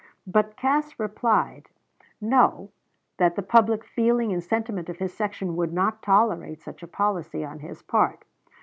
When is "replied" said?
0.97-1.69